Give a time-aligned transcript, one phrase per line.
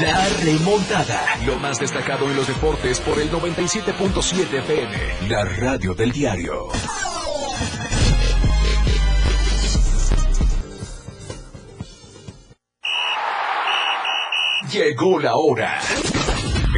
[0.00, 1.36] La remontada.
[1.44, 5.28] Lo más destacado en los deportes por el 97.7 FM.
[5.28, 6.68] La radio del diario.
[14.70, 15.80] Llegó la hora.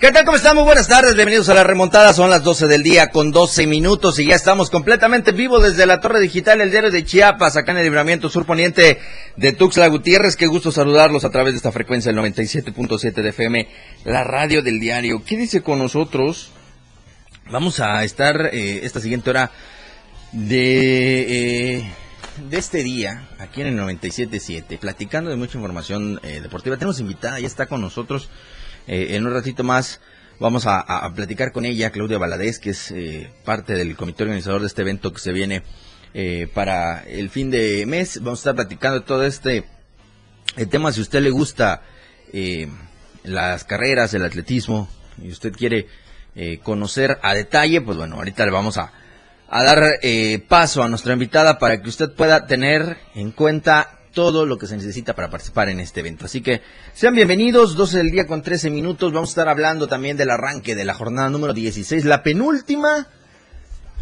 [0.00, 0.24] ¿Qué tal?
[0.24, 0.56] ¿Cómo están?
[0.56, 1.14] Muy buenas tardes.
[1.14, 2.14] Bienvenidos a la remontada.
[2.14, 6.00] Son las 12 del día con 12 minutos y ya estamos completamente vivos desde la
[6.00, 8.98] Torre Digital, el diario de Chiapas, acá en el libramiento sur poniente
[9.36, 10.36] de Tuxtla Gutiérrez.
[10.36, 13.68] Qué gusto saludarlos a través de esta frecuencia, el 97.7 de FM,
[14.06, 15.22] la radio del diario.
[15.22, 16.50] ¿Qué dice con nosotros?
[17.50, 19.50] Vamos a estar eh, esta siguiente hora
[20.32, 21.90] de, eh,
[22.48, 26.78] de este día, aquí en el 97.7, platicando de mucha información eh, deportiva.
[26.78, 28.30] Tenemos invitada, ya está con nosotros.
[28.86, 30.00] Eh, en un ratito más
[30.38, 34.68] vamos a, platicar con ella, Claudia Valadez, que es eh, parte del comité organizador de
[34.68, 35.62] este evento que se viene
[36.14, 38.18] eh, para el fin de mes.
[38.22, 39.64] Vamos a estar platicando todo este
[40.70, 40.92] tema.
[40.92, 41.82] Si a usted le gusta
[43.22, 44.88] las carreras, el atletismo,
[45.22, 45.86] y usted quiere
[46.62, 48.92] conocer a detalle, pues bueno, ahorita le vamos a,
[49.48, 50.00] a dar
[50.48, 54.76] paso a nuestra invitada para que usted pueda tener en cuenta todo lo que se
[54.76, 56.24] necesita para participar en este evento.
[56.24, 56.62] Así que
[56.94, 59.12] sean bienvenidos, 12 del día con 13 minutos.
[59.12, 63.08] Vamos a estar hablando también del arranque de la jornada número 16, la penúltima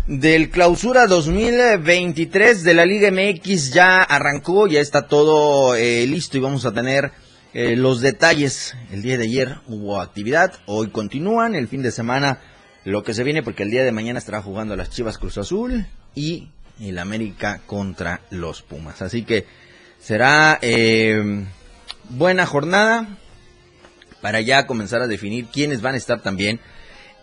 [0.07, 3.73] del clausura 2023 de la Liga MX.
[3.73, 7.13] Ya arrancó, ya está todo eh, listo y vamos a tener
[7.53, 8.75] eh, los detalles.
[8.91, 12.41] El día de ayer hubo actividad, hoy continúan, el fin de semana
[12.85, 15.87] lo que se viene porque el día de mañana estará jugando las Chivas Cruz Azul
[16.15, 16.49] y
[16.81, 19.03] el América contra los Pumas.
[19.03, 19.47] Así que
[20.01, 21.45] Será eh,
[22.09, 23.19] buena jornada
[24.21, 26.61] para ya comenzar a definir quiénes van a estar también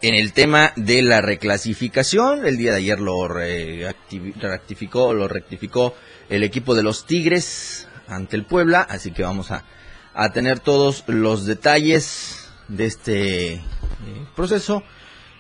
[0.02, 2.46] en el tema de la reclasificación.
[2.46, 5.96] El día de ayer lo rectificó, lo rectificó
[6.30, 9.64] el equipo de los Tigres ante el Puebla, así que vamos a,
[10.14, 13.62] a tener todos los detalles de este eh,
[14.36, 14.84] proceso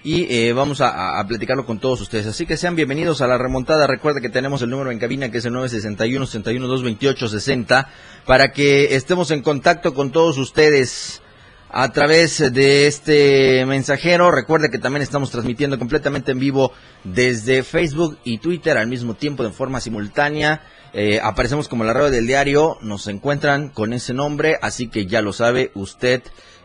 [0.06, 2.28] y eh, vamos a, platicarlo con todos ustedes.
[2.28, 3.88] Así que sean bienvenidos a la remontada.
[3.88, 7.90] Recuerda que tenemos el número en cabina que es el 961 61 228 60
[8.28, 11.24] para que estemos en contacto con todos ustedes
[11.72, 14.30] a través de este mensajero.
[14.30, 16.72] Recuerde que también estamos transmitiendo completamente en vivo
[17.04, 20.62] desde Facebook y Twitter al mismo tiempo de forma simultánea.
[20.94, 25.24] Eh, aparecemos como la radio del diario, nos encuentran con ese nombre, así que ya
[25.24, 26.22] lo sabe usted.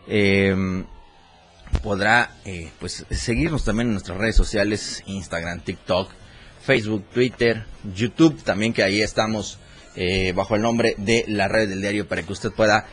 [0.06, 0.84] Eh,
[1.82, 6.10] podrá eh, pues seguirnos también en nuestras redes sociales, Instagram, TikTok,
[6.62, 7.64] Facebook, Twitter,
[7.94, 9.58] YouTube, también que ahí estamos
[9.96, 12.86] eh, bajo el nombre de la red del diario para que usted pueda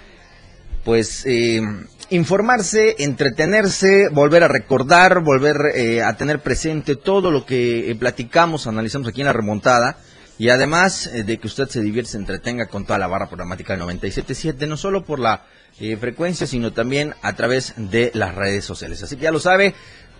[0.83, 1.61] pues eh,
[2.09, 9.21] informarse, entretenerse, volver a recordar, volver a tener presente todo lo que platicamos, analizamos aquí
[9.21, 9.97] en la remontada.
[10.39, 13.81] Y además de que usted se divierte, se entretenga con toda la barra programática del
[13.81, 15.45] 97.7, no solo por la
[15.79, 19.03] eh, frecuencia, sino también a través de las redes sociales.
[19.03, 19.75] Así que ya lo sabe,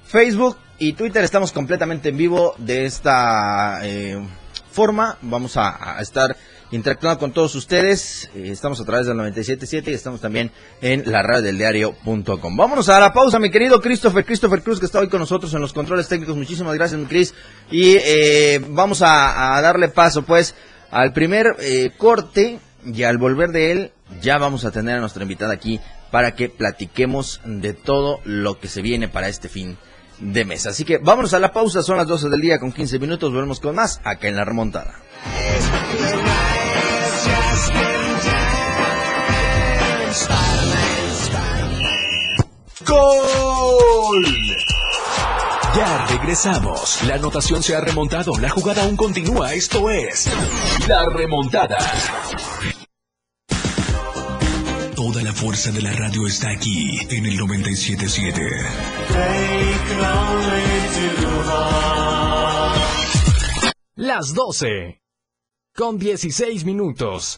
[0.05, 4.23] Facebook y Twitter estamos completamente en vivo de esta eh,
[4.71, 5.17] forma.
[5.23, 6.37] Vamos a, estar
[6.69, 8.29] interactuando con todos ustedes.
[8.35, 12.55] Eh, estamos a través del 97.7 y estamos también en la radio del diario.com.
[12.55, 15.61] Vámonos a la pausa, mi querido Christopher, Christopher Cruz, que está hoy con nosotros en
[15.61, 16.35] los controles técnicos.
[16.35, 17.33] Muchísimas gracias, mi Cris.
[17.71, 17.97] Y
[18.69, 20.53] vamos a, a, darle paso, pues,
[20.91, 21.55] al primer
[21.97, 22.59] corte
[22.93, 25.79] y al volver de él ya vamos a tener a nuestra invitada aquí
[26.11, 29.77] para que platiquemos de todo lo que se viene para este fin
[30.19, 30.65] de mes.
[30.65, 33.59] Así que vámonos a la pausa, son las 12 del día con 15 minutos, volvemos
[33.59, 34.95] con más acá en la remontada.
[42.85, 44.25] ¡Gol!
[45.77, 47.03] Ya regresamos.
[47.03, 48.35] La anotación se ha remontado.
[48.39, 49.53] La jugada aún continúa.
[49.53, 50.27] Esto es
[50.87, 51.77] La Remontada.
[55.07, 58.41] Toda la fuerza de la radio está aquí en el 977.
[63.95, 65.01] Las 12.
[65.73, 67.37] Con 16 minutos.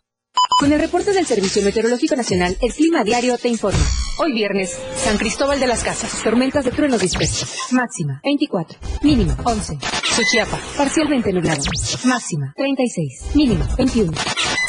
[0.60, 3.86] Con el reporte del Servicio Meteorológico Nacional, el clima diario te informa.
[4.22, 7.72] Hoy viernes, San Cristóbal de las Casas, tormentas de truenos dispersos.
[7.72, 9.78] Máxima 24, mínimo 11.
[10.14, 11.64] Suchiapa, parcialmente nublado.
[12.04, 14.12] Máxima 36, mínimo 21.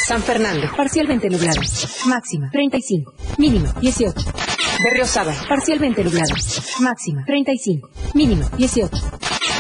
[0.06, 1.60] San Fernando, parcialmente nublado.
[2.06, 4.20] Máxima 35, mínimo 18.
[4.84, 6.32] Berriosaba, parcialmente nublado.
[6.78, 8.88] Máxima 35, mínimo 18.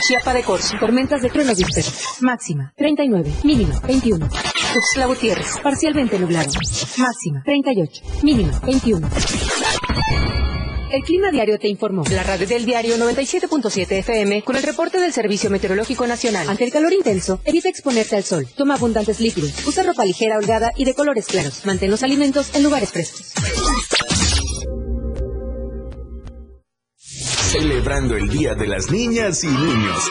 [0.06, 2.22] Chiapa de Corzo, tormentas de truenos dispersos.
[2.22, 4.28] Máxima 39, mínimo 21.
[4.72, 6.52] Tuxtla Gutiérrez, parcialmente nublado.
[6.96, 9.08] Máxima 38, mínimo 21.
[10.90, 12.02] El Clima Diario te informó.
[12.10, 16.48] La radio del diario 97.7 FM con el reporte del Servicio Meteorológico Nacional.
[16.48, 18.48] Ante el calor intenso, evita exponerte al sol.
[18.56, 19.66] Toma abundantes líquidos.
[19.66, 21.64] Usa ropa ligera, holgada y de colores claros.
[21.64, 23.32] Mantén los alimentos en lugares frescos.
[27.52, 30.10] Celebrando el Día de las Niñas y Niños.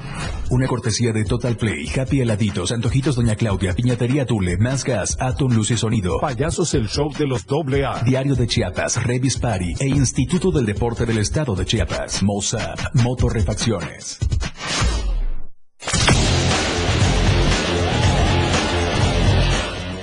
[0.51, 5.53] Una cortesía de Total Play, Happy Heladitos, Antojitos Doña Claudia, Piñatería Tule, Más Gas, Atom
[5.53, 6.19] Luz y Sonido.
[6.19, 8.03] Payasos el show de los doble A.
[8.03, 12.21] Diario de Chiapas, Revis Party e Instituto del Deporte del Estado de Chiapas.
[12.21, 14.19] Mozart, Motorrefacciones.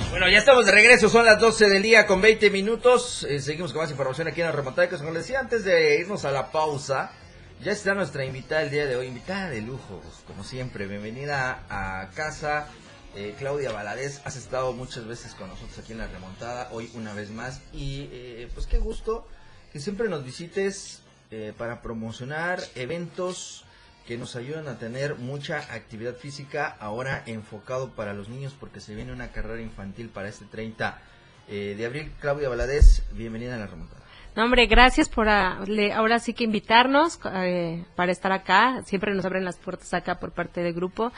[0.09, 3.23] Bueno, ya estamos de regreso, son las 12 del día con 20 minutos.
[3.29, 4.89] Eh, seguimos con más información aquí en la remontada.
[4.89, 7.11] Como les decía antes de irnos a la pausa,
[7.61, 10.87] ya está nuestra invitada el día de hoy, invitada de lujo, pues, como siempre.
[10.87, 12.67] Bienvenida a casa,
[13.15, 14.21] eh, Claudia Valadez.
[14.23, 17.61] Has estado muchas veces con nosotros aquí en la remontada, hoy una vez más.
[17.73, 19.27] Y eh, pues qué gusto
[19.73, 21.01] que siempre nos visites
[21.31, 23.65] eh, para promocionar eventos
[24.07, 28.95] que nos ayudan a tener mucha actividad física, ahora enfocado para los niños porque se
[28.95, 30.99] viene una carrera infantil para este 30
[31.47, 32.13] de abril.
[32.19, 33.98] Claudia Valadez, bienvenida a la remontada.
[34.35, 38.81] No, hombre, gracias por ah, le- ahora sí que invitarnos eh, para estar acá.
[38.85, 41.11] Siempre nos abren las puertas acá por parte del grupo.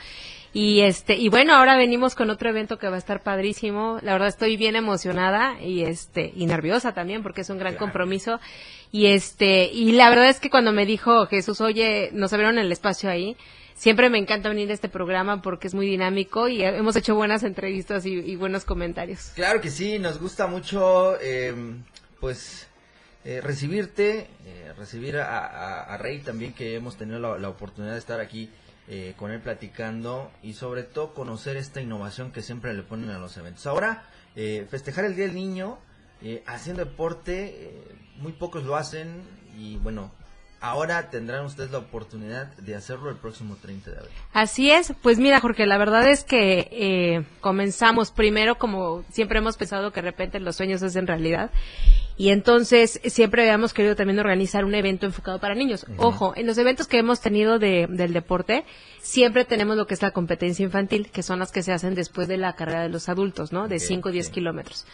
[0.54, 3.98] Y este y bueno, ahora venimos con otro evento que va a estar padrísimo.
[4.02, 8.40] La verdad estoy bien emocionada y este y nerviosa también porque es un gran compromiso.
[8.90, 12.72] Y este y la verdad es que cuando me dijo Jesús, "Oye, nos abrieron el
[12.72, 13.36] espacio ahí."
[13.74, 17.42] Siempre me encanta venir a este programa porque es muy dinámico y hemos hecho buenas
[17.42, 19.32] entrevistas y, y buenos comentarios.
[19.34, 21.54] Claro que sí, nos gusta mucho, eh,
[22.20, 22.68] pues,
[23.24, 28.20] eh, recibirte, eh, recibir a, Rey también, que hemos tenido la, la oportunidad de estar
[28.20, 28.50] aquí
[28.88, 33.18] eh, con él platicando y sobre todo conocer esta innovación que siempre le ponen a
[33.18, 33.66] los eventos.
[33.66, 34.04] Ahora,
[34.34, 35.78] eh, festejar el Día del Niño,
[36.20, 37.84] eh, haciendo deporte, eh,
[38.16, 39.22] muy pocos lo hacen
[39.56, 40.12] y bueno,
[40.62, 44.12] ahora tendrán ustedes la oportunidad de hacerlo el próximo 30 de abril.
[44.32, 49.56] Así es, pues mira Jorge, la verdad es que eh, comenzamos primero como siempre hemos
[49.56, 51.50] pensado que de repente los sueños se hacen realidad
[52.16, 55.84] y entonces siempre habíamos querido también organizar un evento enfocado para niños.
[55.96, 58.64] Ojo, en los eventos que hemos tenido de, del deporte
[59.00, 62.28] siempre tenemos lo que es la competencia infantil, que son las que se hacen después
[62.28, 63.66] de la carrera de los adultos, ¿no?
[63.66, 64.86] De 5 o 10 kilómetros.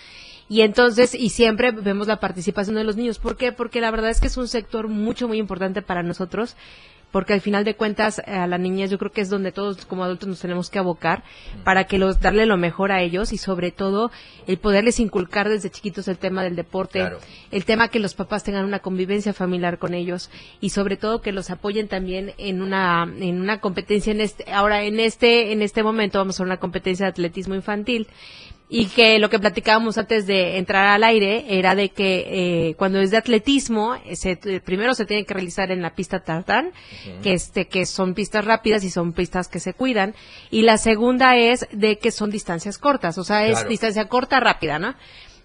[0.48, 3.18] Y entonces, y siempre vemos la participación de los niños.
[3.18, 3.52] ¿Por qué?
[3.52, 6.56] Porque la verdad es que es un sector mucho, muy importante para nosotros,
[7.10, 10.04] porque al final de cuentas a la niñez yo creo que es donde todos como
[10.04, 11.22] adultos nos tenemos que abocar
[11.64, 14.10] para que los darle lo mejor a ellos y sobre todo
[14.46, 17.18] el poderles inculcar desde chiquitos el tema del deporte, Claro.
[17.50, 21.32] el tema que los papás tengan una convivencia familiar con ellos y sobre todo que
[21.32, 25.82] los apoyen también en una en una competencia en este ahora en este en este
[25.82, 28.06] momento vamos a una competencia de atletismo infantil
[28.70, 33.00] y que lo que platicábamos antes de entrar al aire era de que eh, cuando
[33.00, 36.72] es de atletismo eh, se, eh, primero se tiene que realizar en la pista tartán
[37.22, 40.14] que este que son pistas rápidas y son pistas que se cuidan
[40.50, 43.68] y la segunda es de que son distancias cortas o sea es Claro.
[43.70, 44.94] distancia corta rápida no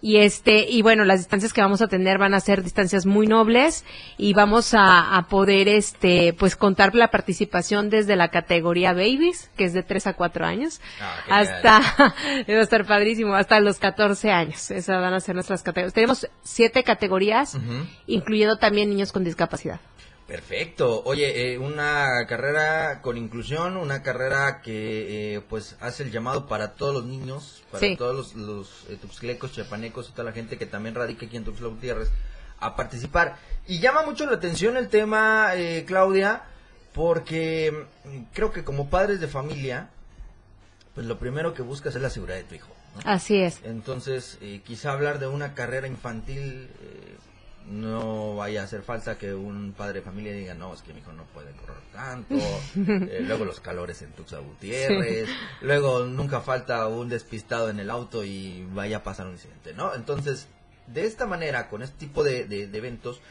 [0.03, 3.25] y este, y bueno, las distancias que vamos a tener van a ser distancias muy
[3.25, 3.85] nobles
[4.17, 9.63] y vamos a, a poder este, pues contar la participación desde la categoría babies, que
[9.63, 11.79] es de 3 a 4 años, Ah, hasta,
[12.49, 14.71] va a estar padrísimo, hasta los 14 años.
[14.71, 15.93] Esas van a ser nuestras categorías.
[15.93, 17.57] Tenemos siete categorías,
[18.05, 19.79] incluyendo también niños con discapacidad.
[20.33, 21.03] Perfecto.
[21.05, 26.73] Oye, eh, una carrera con inclusión, una carrera que eh, pues hace el llamado para
[26.73, 27.95] todos los niños, para Sí.
[27.95, 28.97] todos los, los eh,
[29.51, 32.09] chiapanecos y toda la gente que también radica aquí en Tuxtla Gutiérrez
[32.59, 33.37] a participar.
[33.67, 36.41] Y llama mucho la atención el tema, eh, Claudia,
[36.95, 39.91] porque mm, creo que como padres de familia,
[40.95, 42.73] pues lo primero que buscas es la seguridad de tu hijo.
[42.95, 43.01] ¿no?
[43.11, 43.59] Así es.
[43.63, 47.17] Entonces, eh, quizá hablar de una carrera infantil eh,
[47.67, 50.99] no vaya a hacer falta que un padre de familia diga, no, es que mi
[50.99, 52.35] hijo no puede correr tanto,
[52.75, 55.29] eh, luego los calores en Tuxtla Gutiérrez,
[55.61, 59.95] luego nunca falta un despistado en el auto y vaya a pasar un incidente, ¿no?
[59.95, 60.47] Entonces,
[60.87, 63.21] de esta manera, con este tipo de, de- de eventos,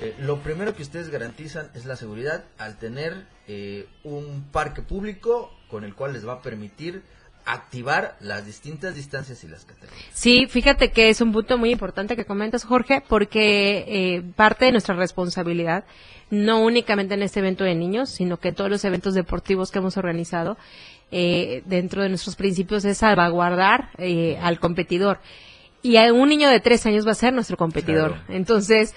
[0.00, 5.52] eh, lo primero que ustedes garantizan es la seguridad al tener eh, un parque público
[5.68, 7.02] con el cual les va a permitir
[7.46, 10.04] activar las distintas distancias y las categorías.
[10.12, 14.72] Sí, fíjate que es un punto muy importante que comentas, Jorge, porque eh, parte de
[14.72, 15.84] nuestra responsabilidad,
[16.30, 19.96] no únicamente en este evento de niños, sino que todos los eventos deportivos que hemos
[19.96, 20.56] organizado,
[21.10, 25.20] eh, dentro de nuestros principios es salvaguardar eh, al competidor.
[25.82, 28.12] Y a un niño de tres años va a ser nuestro competidor.
[28.12, 28.24] Claro.
[28.30, 28.94] Entonces,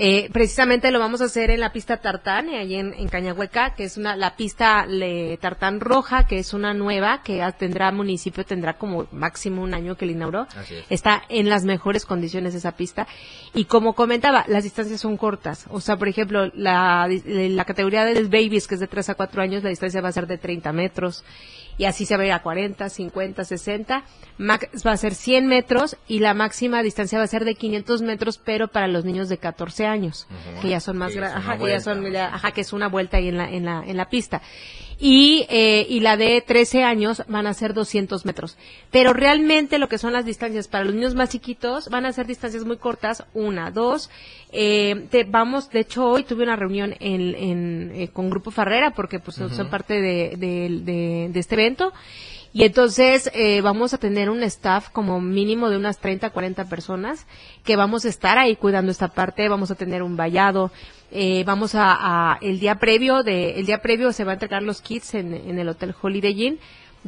[0.00, 3.74] eh, precisamente lo vamos a hacer en la pista Tartán, eh, ahí en, en Cañahueca,
[3.74, 8.44] que es una, la pista le, Tartán Roja, que es una nueva, que tendrá municipio,
[8.44, 10.46] tendrá como máximo un año que la inauguró.
[10.60, 10.84] Es.
[10.88, 13.08] Está en las mejores condiciones esa pista.
[13.54, 15.66] Y como comentaba, las distancias son cortas.
[15.68, 19.42] O sea, por ejemplo, la, la categoría de babies, que es de 3 a 4
[19.42, 21.24] años, la distancia va a ser de 30 metros.
[21.78, 24.02] Y así se va a ir a 40, 50, 60.
[24.36, 28.02] Max va a ser 100 metros y la máxima distancia va a ser de 500
[28.02, 30.62] metros, pero para los niños de 14 años, Ujú.
[30.62, 33.28] que ya son más grandes, ajá, que ya son, ajá, que es una vuelta ahí
[33.28, 34.42] en la, en la, en la pista.
[35.00, 38.56] Y, eh, y la de 13 años van a ser 200 metros.
[38.90, 42.26] Pero realmente lo que son las distancias para los niños más chiquitos van a ser
[42.26, 44.10] distancias muy cortas, una, dos.
[44.50, 48.90] Eh, te, vamos, de hecho hoy tuve una reunión en, en, eh, con Grupo Farrera
[48.90, 51.92] porque pues son parte de, de, de- de este evento.
[52.58, 57.24] Y entonces eh, vamos a tener un staff como mínimo de unas 30, 40 personas
[57.62, 60.72] que vamos a estar ahí cuidando esta parte, vamos a tener un vallado,
[61.12, 64.64] eh, vamos a, a- el día previo de el día previo se va a entregar
[64.64, 66.58] los kits en, en el hotel Holiday Inn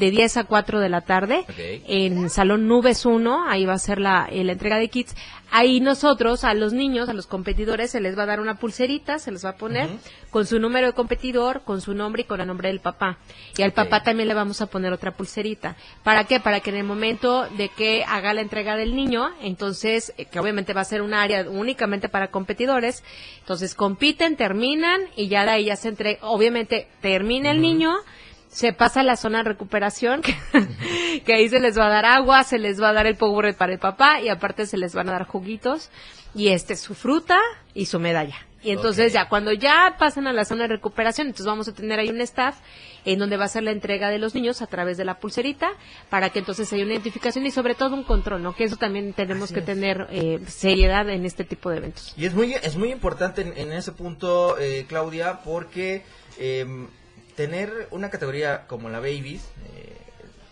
[0.01, 1.45] de 10 a 4 de la tarde
[1.87, 5.15] en Salón Nubes 1, ahí va a ser la, eh, la entrega de kits.
[5.53, 9.19] Ahí nosotros, a los niños, a los competidores, se les va a dar una pulserita,
[9.19, 9.91] se les va a poner
[10.31, 13.19] con su número de competidor, con su nombre y con el nombre del papá.
[13.57, 15.75] Y al papá también le vamos a poner otra pulserita.
[16.05, 16.39] ¿Para qué?
[16.39, 20.39] Para que en el momento de que haga la entrega del niño, entonces, eh, que
[20.39, 23.03] obviamente va a ser un área únicamente para competidores,
[23.41, 27.97] entonces compiten, terminan y ya de ahí ya se entrega, obviamente termina el niño,
[28.51, 30.37] se pasa a la zona de recuperación, que,
[31.25, 33.55] que ahí se les va a dar agua, se les va a dar el Powerade
[33.55, 35.91] para el papá y aparte se les van a dar juguitos
[36.35, 37.39] y este su fruta
[37.75, 38.37] y su medalla.
[38.63, 41.99] Y entonces ya cuando ya pasan a la zona de recuperación, entonces vamos a tener
[41.99, 42.59] ahí un staff
[43.07, 45.71] en donde va a ser la entrega de los niños a través de la pulserita
[46.11, 48.55] para que entonces haya una identificación y sobre todo un control, ¿no?
[48.55, 52.13] Que eso también tenemos que tener eh, seriedad en este tipo de eventos.
[52.19, 56.03] Y es muy, es muy importante en, en ese punto, eh, Claudia, porque
[56.39, 56.89] em,
[57.41, 59.43] tener una categoría como la Babies,
[59.75, 59.97] eh,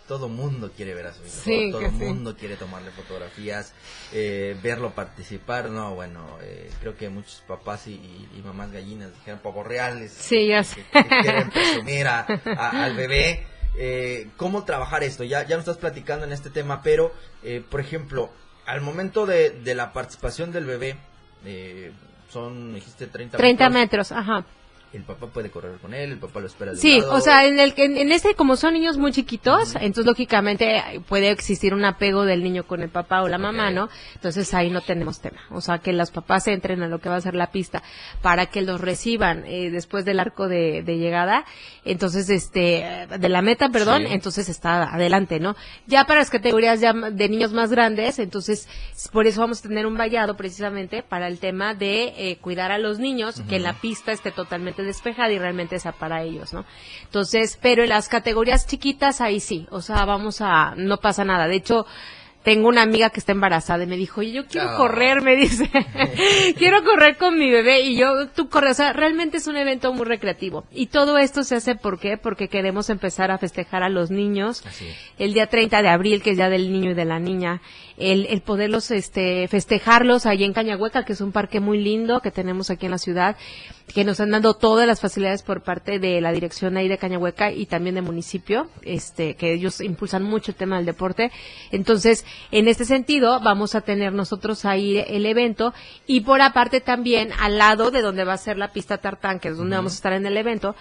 [0.06, 1.96] todo mundo quiere ver a su hijo, Sí, todo sí.
[1.96, 3.74] mundo quiere tomarle fotografías,
[4.10, 9.12] eh, verlo participar, no, bueno, eh, creo que muchos papás y, y- y mamás gallinas
[9.12, 10.82] dijeron pavos reales, Sí, ya sé.
[10.90, 12.24] que, que quieren presumir a-
[12.56, 13.44] a- al bebé.
[13.76, 15.24] Eh, ¿Cómo trabajar esto?
[15.24, 18.30] Ya, ya nos estás platicando en este tema, pero, eh, por ejemplo,
[18.64, 20.96] al momento de, de la participación del bebé,
[21.44, 21.92] eh,
[22.32, 24.46] son, dijiste, 30, 30 metros, metros, ajá.
[24.92, 27.12] El papá puede correr con él, el papá lo espera de Sí, lado.
[27.14, 30.82] o sea, en el que en, en este como son niños muy chiquitos, entonces lógicamente
[31.08, 33.70] puede existir un apego del niño con el papá o la mamá.
[33.70, 33.88] ¿no?
[34.14, 35.40] Entonces ahí no tenemos tema.
[35.50, 37.82] O sea, que los papás entren a lo que va a ser la pista
[38.22, 41.44] para que los reciban eh, después del arco de, de llegada,
[41.84, 44.12] entonces este de la meta, perdón, Sí.
[44.14, 45.54] entonces está adelante, ¿no?
[45.86, 48.68] Ya para las categorías ya de niños más grandes, entonces
[49.12, 52.78] por eso vamos a tener un vallado precisamente para el tema de eh, cuidar a
[52.78, 56.64] los niños, que la pista esté totalmente despejada y realmente sea para ellos, ¿no?
[57.04, 61.48] Entonces, pero en las categorías chiquitas ahí sí, o sea, vamos a, no pasa nada.
[61.48, 61.86] De hecho,
[62.44, 64.76] tengo una amiga que está embarazada y me dijo, oye, yo quiero Ah.
[64.76, 65.68] correr, me dice,
[66.56, 69.92] quiero correr con mi bebé y yo, tú corres, o sea, realmente es un evento
[69.92, 70.64] muy recreativo.
[70.72, 72.16] Y todo esto se hace, ¿por qué?
[72.16, 74.62] Porque queremos empezar a festejar a los niños
[75.18, 77.60] el día 30 de abril, que es Día del Niño y de la Niña,
[77.98, 82.30] el, el poderlos este, festejarlos ahí en Cañahueca, que es un parque muy lindo que
[82.30, 83.36] tenemos aquí en la ciudad,
[83.92, 87.50] que nos han dado todas las facilidades por parte de la dirección ahí de Cañahueca
[87.52, 91.32] y también de municipio, este, que ellos impulsan mucho el tema del deporte.
[91.70, 95.74] Entonces, en este sentido, vamos a tener nosotros ahí el evento
[96.06, 99.48] y por aparte también al lado de donde va a ser la pista tartán, que
[99.48, 100.76] es donde vamos a estar en el evento,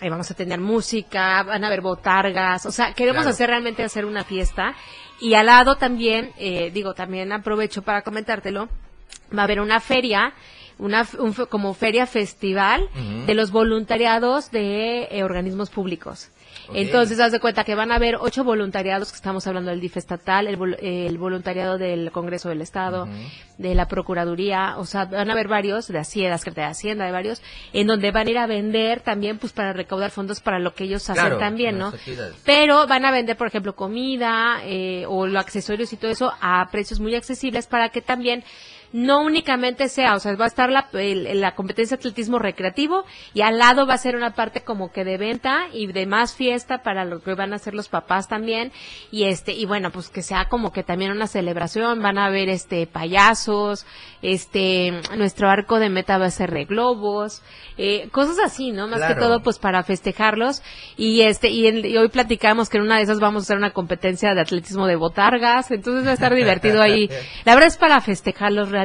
[0.00, 4.04] eh, vamos a tener música, van a haber botargas, o sea, queremos hacer realmente hacer
[4.04, 4.74] una fiesta.
[5.20, 8.68] Y al lado también, eh, digo, también aprovecho para comentártelo,
[9.36, 10.32] va a haber una feria,
[10.78, 12.88] una un como feria festival
[13.26, 16.30] de los voluntariados de eh, organismos públicos.
[16.74, 19.96] Entonces, haz de cuenta que van a haber ocho voluntariados, que estamos hablando del DIF
[19.96, 23.08] estatal, el, el voluntariado del Congreso del Estado,
[23.58, 27.42] de la Procuraduría, o sea, van a haber varios, de Hacienda, de Hacienda, de varios,
[27.72, 30.84] en donde van a ir a vender también, pues, para recaudar fondos para lo que
[30.84, 31.92] ellos hacen también, ¿no?
[32.44, 36.68] Pero van a vender, por ejemplo, comida eh, o los accesorios y todo eso a
[36.70, 38.44] precios muy accesibles para que también
[38.92, 43.04] no únicamente sea, o sea, va a estar la, el- la competencia de atletismo recreativo
[43.34, 46.34] y al lado va a ser una parte como que de venta y de más
[46.34, 48.72] fiesta para lo que van a hacer los papás también.
[49.12, 52.48] Y este y bueno pues que sea como que también una celebración van a haber
[52.48, 53.86] este payasos
[54.22, 57.42] este nuestro arco de meta va a ser de globos
[57.78, 60.62] eh, cosas así no más que todo pues para festejarlos.
[60.96, 63.70] Y este y, y hoy platicamos que en una de esas vamos a hacer una
[63.70, 67.08] competencia de atletismo de botargas entonces va a estar divertido ahí.
[67.44, 68.79] La verdad es para festejarlos realmente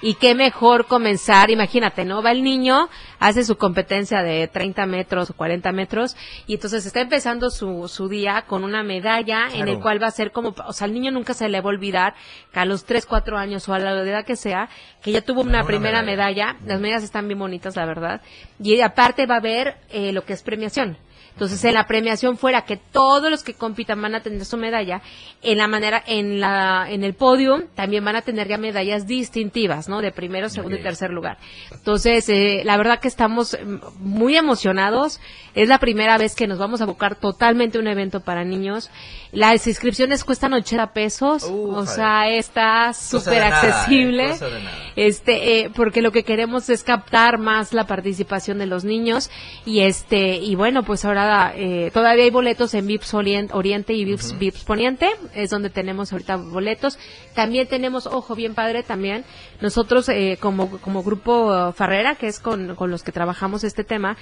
[0.00, 2.88] y qué mejor comenzar imagínate no va el niño
[3.18, 6.16] hace su competencia de 30 metros o 40 metros
[6.46, 10.12] y entonces está empezando su, su día con una medalla en el cual va a
[10.12, 12.14] ser como o sea al niño nunca se le va a olvidar
[12.52, 14.68] que a los 3, 4 años o a la edad que sea
[15.02, 16.54] que ya tuvo una, una primera medalla.
[16.54, 18.20] medalla las medias están bien bonitas, la verdad.
[18.60, 20.96] Y aparte va a haber eh, lo que es premiación.
[21.32, 25.02] Entonces, en la premiación fuera que todos los que compitan van a tener su medalla,
[25.42, 29.88] en la manera, en la, en el podium también van a tener ya medallas distintivas,
[29.88, 30.00] ¿no?
[30.00, 31.38] De primero, segundo y tercer lugar.
[31.70, 35.20] Entonces, eh, la verdad que estamos mm, muy emocionados.
[35.54, 38.90] Es la primera vez que nos vamos a buscar totalmente un evento para niños.
[39.32, 44.28] Las inscripciones cuestan 80 pesos, o sea, está súper nada, eh, accesible.
[44.28, 44.60] nada.
[44.96, 49.30] Este, eh, porque lo que queremos es captar más la participación de los niños
[49.64, 51.21] y este, y bueno, pues ahora
[51.56, 56.12] eh, todavía hay boletos en VIPS Orien- Oriente y VIPS, VIPS Poniente, es donde tenemos
[56.12, 56.98] ahorita boletos.
[57.34, 59.24] También tenemos, ojo, bien padre también,
[59.60, 64.16] nosotros eh, como, como grupo Farrera, que es con, con los que trabajamos este tema,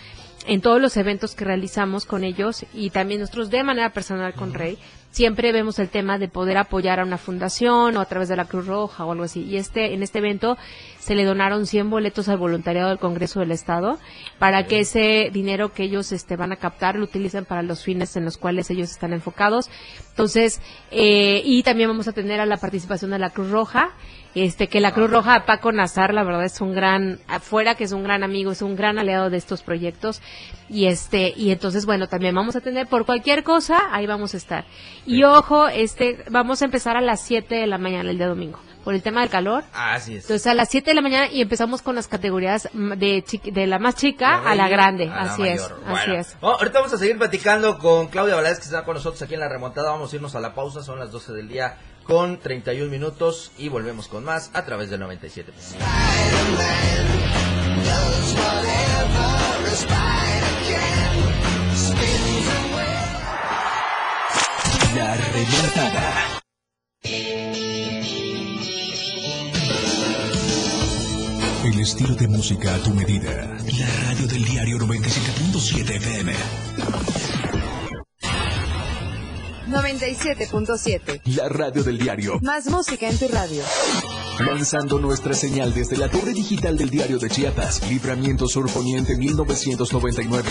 [0.47, 4.55] en todos los eventos que realizamos con ellos y también nosotros de manera personal con
[4.55, 4.79] Rey,
[5.11, 8.45] siempre vemos el tema de poder apoyar a una fundación o a través de la
[8.45, 9.43] Cruz Roja o algo así.
[9.43, 10.57] Y este, en este evento
[10.99, 13.99] se le donaron 100 boletos al voluntariado del Congreso del Estado
[14.39, 18.17] para que ese dinero que ellos este, van a captar lo utilicen para los fines
[18.17, 19.71] en los cuales ellos están enfocados.
[20.11, 23.91] Entonces, eh, y también vamos a tener a la participación de la Cruz Roja,
[24.35, 27.93] este, que la Cruz Roja, Paco Nazar, la verdad es un gran, afuera que es
[27.93, 30.23] un gran amigo, es un gran aliado de estos proyectos.
[30.69, 34.37] Y este, y entonces, bueno, también vamos a tener por cualquier cosa, ahí vamos a
[34.37, 34.65] estar.
[35.07, 38.59] Y ojo, este, vamos a empezar a las 7 de la mañana el día domingo,
[38.85, 39.65] por el tema del calor.
[39.73, 40.25] Así es.
[40.25, 43.79] Entonces a las 7 de la mañana y empezamos con las categorías de, de la
[43.79, 45.05] más chica a la grande.
[45.05, 46.37] a la así es, así es.
[46.41, 49.41] oh, ahorita vamos a seguir platicando con Claudia Valadez que está con nosotros aquí en
[49.41, 49.91] la remontada.
[49.91, 53.69] Vamos a irnos a la pausa, son las 12 del día con 31 minutos y
[53.69, 55.53] volvemos con más a través del 97.
[65.01, 66.43] La remontada.
[71.65, 73.31] El estilo de música a tu medida.
[73.79, 76.35] La radio del diario 97.7 FM.
[79.69, 81.23] 97.7.
[81.35, 82.39] La radio del diario.
[82.43, 83.63] Más música en tu radio.
[84.39, 87.89] Lanzando nuestra señal desde la torre digital del diario de Chiapas.
[87.89, 90.51] Libramiento Sur Poniente 1999.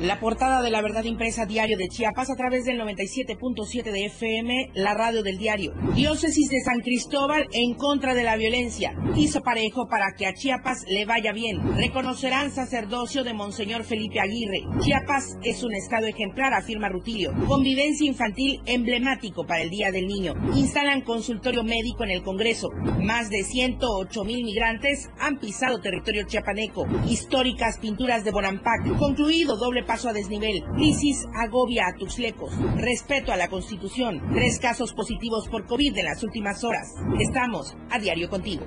[0.00, 4.70] La portada de la verdad impresa diario de Chiapas a través del 97.7 de FM,
[4.74, 5.74] la radio del diario.
[5.96, 8.94] Diócesis de San Cristóbal en contra de la violencia.
[9.16, 11.76] Hizo parejo para que a Chiapas le vaya bien.
[11.76, 14.62] Reconocerán sacerdocio de Monseñor Felipe Aguirre.
[14.78, 17.32] Chiapas es un estado ejemplar, afirma Rutilio.
[17.48, 20.34] Convivencia infantil emblemático para el Día del Niño.
[20.54, 22.70] Instalan consultorio médico en el Congreso.
[23.02, 26.86] Más de 108 mil migrantes han pisado territorio chiapaneco.
[27.08, 28.96] Históricas pinturas de Bonampak.
[28.96, 30.62] Concluido doble paso a desnivel.
[30.76, 32.52] Crisis agobia a Tuxlecos.
[32.76, 34.20] Respeto a la Constitución.
[34.34, 36.94] Tres casos positivos por COVID en las últimas horas.
[37.18, 38.66] Estamos a diario contigo.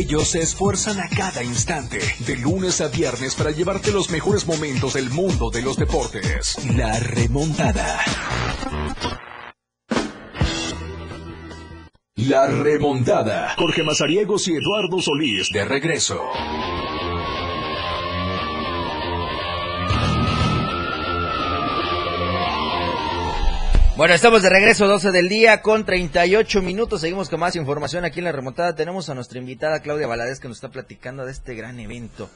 [0.00, 4.94] Ellos se esfuerzan a cada instante, de lunes a viernes, para llevarte los mejores momentos
[4.94, 6.56] del mundo de los deportes.
[6.74, 8.00] La remontada.
[12.16, 13.54] La remontada.
[13.58, 16.18] Jorge Mazariegos y Eduardo Solís de regreso.
[24.00, 27.02] Bueno, estamos de regreso, 12 del día con 38 minutos.
[27.02, 28.74] Seguimos con más información aquí en la remontada.
[28.74, 32.30] Tenemos a nuestra invitada Claudia Valadez que nos está platicando de este gran evento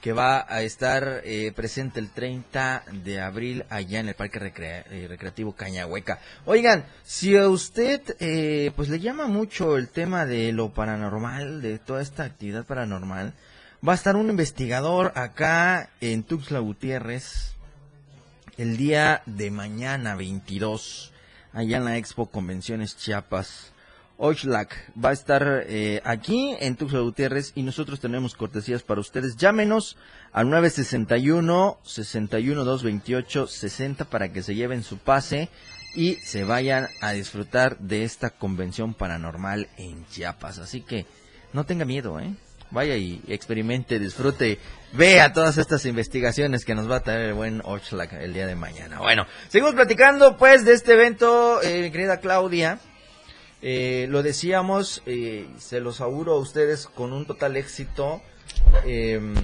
[0.00, 5.06] que va a estar eh, presente el 30 de abril allá en el Parque eh,
[5.08, 6.18] Recreativo Cañahueca.
[6.46, 11.78] Oigan, si a usted eh, pues le llama mucho el tema de lo paranormal, de
[11.78, 13.34] toda esta actividad paranormal,
[13.86, 17.53] va a estar un investigador acá en Tuxtla Gutiérrez,
[18.56, 21.12] el día de mañana 22,
[21.52, 23.72] allá en la Expo Convenciones Chiapas.
[24.16, 29.36] Oxlack va a estar eh, aquí en Tuxtla Gutiérrez y nosotros tenemos cortesías para ustedes.
[29.36, 29.96] Llámenos
[30.32, 35.48] al 961 61 228 60 para que se lleven su pase
[35.96, 40.58] y se vayan a disfrutar de esta convención paranormal en Chiapas.
[40.58, 41.06] Así que
[41.52, 42.34] no tenga miedo, ¿eh?
[42.74, 44.58] Vaya y experimente, disfrute,
[44.92, 48.56] vea todas estas investigaciones que nos va a traer el buen Oxlack el día de
[48.56, 48.98] mañana.
[48.98, 52.80] Bueno, seguimos platicando pues de este evento, eh, mi querida Claudia.
[53.62, 58.20] Eh, lo decíamos, eh, se los auguro a ustedes con un total éxito.
[58.84, 59.34] Em,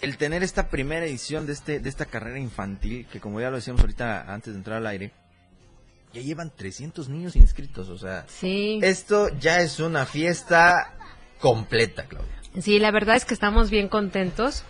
[0.00, 3.56] el tener esta primera edición de, este, de esta carrera infantil, que como ya lo
[3.56, 5.12] decíamos ahorita antes de entrar al aire,
[6.12, 8.78] ya llevan 300 niños inscritos, o sea, sí.
[8.82, 10.94] esto ya es una fiesta
[11.44, 12.32] completa, Claudia.
[12.58, 14.64] Sí, la verdad es que estamos bien contentos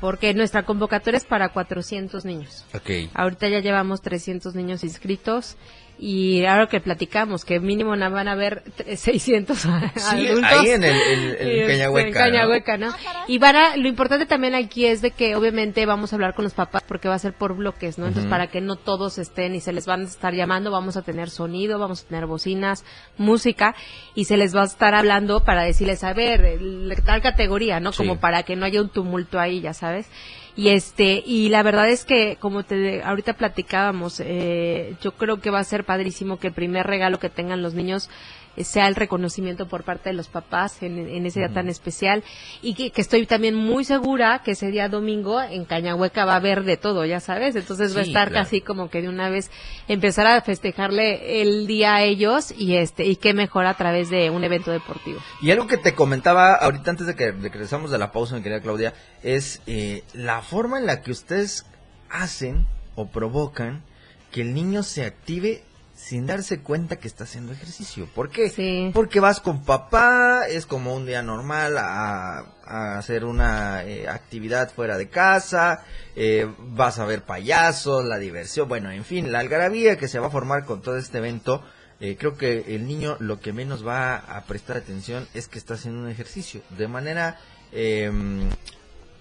[0.00, 2.64] porque nuestra convocatoria es para 400 niños.
[2.72, 3.10] Ok.
[3.12, 5.56] Ahorita ya llevamos 300 niños inscritos
[6.04, 9.56] y ahora que platicamos que mínimo van a haber 600
[9.94, 12.92] sí, adultos ahí en el, el, el Cañahueca, en Cañahueca, ¿no?
[13.28, 16.42] Y van a, lo importante también aquí es de que obviamente vamos a hablar con
[16.42, 18.08] los papás porque va a ser por bloques, ¿no?
[18.08, 21.02] Entonces para que no todos estén y se les van a estar llamando, vamos a
[21.02, 22.84] tener sonido, vamos a tener bocinas,
[23.16, 23.76] música
[24.16, 27.92] y se les va a estar hablando para decirles, a ver, el- tal categoría, ¿no?
[27.92, 27.98] Sí.
[27.98, 30.08] Como para que no haya un tumulto ahí, ya sabes.
[30.54, 35.50] Y este, y la verdad es que, como te, ahorita platicábamos, eh, yo creo que
[35.50, 38.10] va a ser padrísimo que el primer regalo que tengan los niños
[38.58, 42.22] sea el reconocimiento por parte de los papás en, en ese día tan especial
[42.60, 46.36] y que, que estoy también muy segura que ese día domingo en Cañahueca va a
[46.36, 48.44] haber de todo, ya sabes, entonces va a estar claro.
[48.44, 49.50] casi como que de una vez
[49.88, 54.30] empezar a festejarle el día a ellos y este y qué mejor a través de
[54.30, 55.20] un evento deportivo.
[55.40, 58.36] Y algo que te comentaba ahorita antes de que, de que regresamos de la pausa,
[58.36, 61.66] mi querida Claudia, es eh, la forma en la que ustedes
[62.10, 63.82] hacen o provocan
[64.30, 65.62] que el niño se active
[66.02, 68.08] sin darse cuenta que está haciendo ejercicio.
[68.12, 68.48] ¿Por qué?
[68.50, 68.90] Sí.
[68.92, 74.72] Porque vas con papá, es como un día normal a, a hacer una eh, actividad
[74.72, 75.84] fuera de casa,
[76.16, 80.26] eh, vas a ver payasos, la diversión, bueno, en fin, la algarabía que se va
[80.26, 81.62] a formar con todo este evento.
[82.00, 85.74] eh, creo que el niño lo que menos va a prestar atención es que está
[85.74, 86.62] haciendo un ejercicio.
[86.76, 87.38] De manera
[87.70, 88.50] em,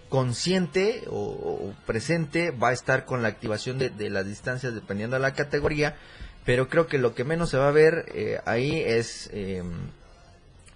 [0.10, 5.15] consciente o, o presente va a estar con la activación de, de las distancias dependiendo
[5.15, 5.96] de la categoría,
[6.45, 9.63] pero creo que lo que menos se va a ver eh, ahí es eh,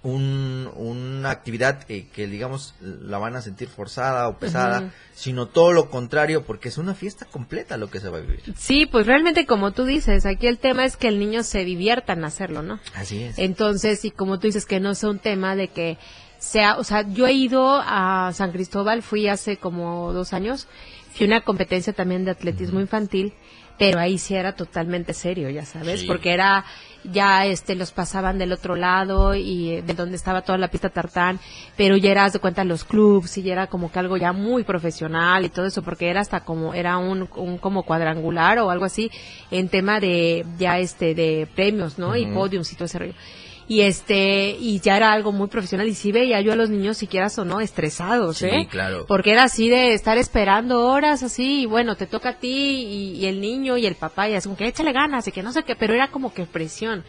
[0.04, 5.73] un- una actividad eh, que digamos la van a sentir forzada o pesada, sino todo
[5.73, 8.41] lo contrario, porque es una fiesta completa lo que se va a vivir.
[8.56, 12.13] Sí, pues realmente como tú dices, aquí el tema es que el niño se divierta
[12.13, 12.80] en hacerlo, ¿no?
[12.93, 13.39] Así es.
[13.39, 15.97] Entonces, y como tú dices que no sea un tema de que
[16.38, 20.67] sea, o sea, yo he ido a San Cristóbal, fui hace como dos años,
[21.15, 23.34] fui a una competencia también de atletismo infantil,
[23.77, 26.07] pero ahí sí era totalmente serio, ya sabes, Sí.
[26.07, 26.63] porque era
[27.03, 30.89] ya este los pasaban del otro lado y eh, de donde estaba toda la pista
[30.89, 31.39] tartán,
[31.77, 34.63] pero ya eras de cuenta los clubs y ya era como que algo ya muy
[34.63, 38.85] profesional y todo eso, porque era hasta como era un, un como cuadrangular o algo
[38.85, 39.11] así
[39.51, 42.15] en tema de ya este de premios, ¿no?
[42.15, 43.13] Y podiums y todo ese rollo
[43.67, 46.97] y este y ya era algo muy profesional y sí veía yo a los niños
[46.97, 49.06] siquiera o no estresados Sí, eh claro.
[49.08, 53.12] porque era así de estar esperando horas así y bueno te toca a ti y,
[53.17, 55.51] y el niño y el papá y así como que échale ganas y que no
[55.51, 57.04] sé qué pero era como que presión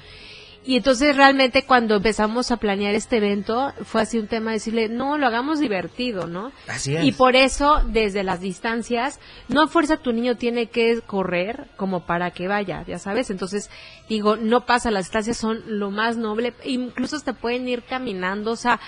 [0.67, 4.89] y entonces realmente cuando empezamos a planear este evento fue así un tema de decirle
[4.89, 7.05] no lo hagamos divertido no Así es.
[7.05, 12.07] y por eso, desde las distancias, no a fuerza tu niño tiene que correr como
[12.07, 13.31] para que vaya, ya sabes.
[13.31, 13.71] Entonces,
[14.09, 18.57] digo, no pasa, las distancias son lo más noble, incluso te pueden ir caminando, o
[18.57, 18.81] sea,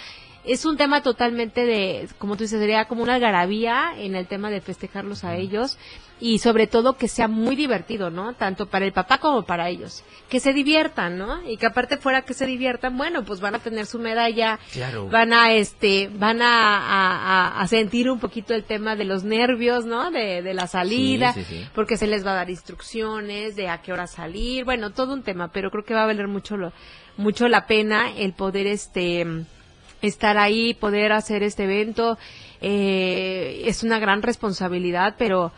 [0.44, 4.50] es un tema totalmente de, como tú dices, sería como una algarabía en el tema
[4.50, 5.78] de festejarlos a ellos
[6.20, 8.32] y sobre todo que sea muy divertido, ¿no?
[8.34, 10.02] Tanto para el papá como para ellos.
[10.28, 11.48] Que se diviertan, ¿no?
[11.48, 15.08] Y que aparte fuera que se diviertan, bueno, pues van a tener su medalla, Claro.
[15.08, 20.10] van a este van a, a- sentir un poquito el tema de los nervios no
[20.10, 21.66] de, de la salida Sí, sí, sí.
[21.74, 25.22] porque se les va a dar instrucciones de a qué hora salir bueno todo un
[25.22, 26.72] tema pero creo que va a valer mucho lo,
[27.18, 29.26] mucho la pena el poder este
[30.00, 32.16] estar ahí poder hacer este evento
[32.60, 35.52] eh, es una gran responsabilidad pero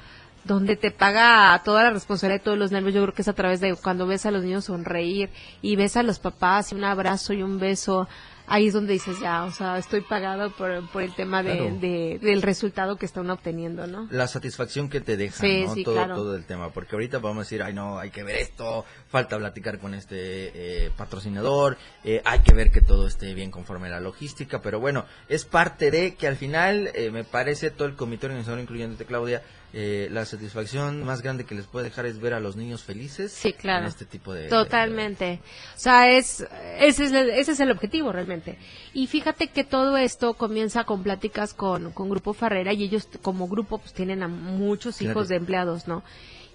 [0.45, 3.35] donde te paga toda la responsabilidad de todos los nervios, yo creo que es a
[3.35, 5.31] través de cuando ves a los niños sonreír
[5.63, 8.09] y ves a los papás y un abrazo y un beso,
[8.47, 11.77] ahí es donde dices ya, o sea, estoy pagado por, por el tema de, Claro.
[11.79, 14.09] de- del resultado que están obteniendo, ¿no?
[14.11, 15.75] la satisfacción que te deja, Sí, ¿no?
[15.75, 16.15] sí, todo, claro.
[16.17, 19.37] todo el tema, porque ahorita vamos a decir, ay no, hay que ver esto, falta
[19.39, 23.91] platicar con este eh, patrocinador, eh, hay que ver que todo esté bien conforme a
[23.91, 27.95] la logística, pero bueno, es parte de que al final, eh, me parece, todo el
[27.95, 32.35] comité organizador, incluyéndote Claudia, eh, la satisfacción más grande que les puede dejar es ver
[32.35, 33.83] a los niños felices Sí, claro.
[33.85, 34.49] en este tipo de...
[34.49, 35.41] Totalmente.
[35.77, 36.45] O sea, es,
[36.79, 38.59] ese, es el, ese es el objetivo realmente.
[38.95, 43.47] Y fíjate que todo esto comienza con pláticas con, con Grupo Farrera y ellos como
[43.49, 45.13] grupo pues tienen a muchos Claro.
[45.13, 46.03] hijos de empleados, ¿no?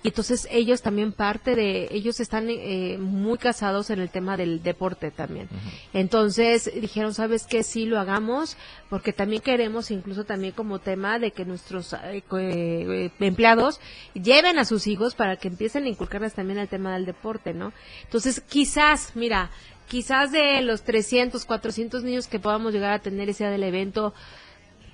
[0.06, 4.62] Y entonces ellos también parte de, ellos están eh, muy casados en el tema del
[4.62, 5.50] deporte también.
[5.94, 7.64] Entonces dijeron, ¿sabes qué?
[7.64, 8.56] Sí lo hagamos,
[8.92, 13.80] porque también queremos, incluso también como tema de que nuestros eh, eh, empleados
[14.14, 17.74] lleven a sus hijos para que empiecen a inculcarles también el tema del deporte, ¿no?
[18.04, 19.50] Entonces quizás, mira,
[19.88, 24.14] quizás de los 300, 400 niños que podamos llegar a tener ese día del evento,